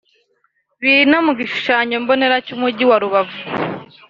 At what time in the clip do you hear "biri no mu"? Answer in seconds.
0.81-1.31